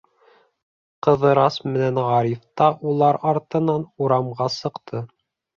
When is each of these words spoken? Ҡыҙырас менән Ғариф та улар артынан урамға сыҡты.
Ҡыҙырас 1.07 1.57
менән 1.67 2.01
Ғариф 2.07 2.41
та 2.63 2.71
улар 2.93 3.21
артынан 3.33 3.87
урамға 4.07 4.53
сыҡты. 4.59 5.05